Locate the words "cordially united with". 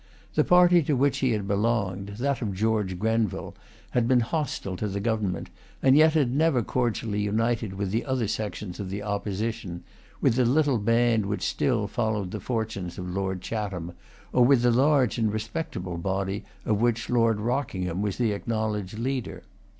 6.63-7.91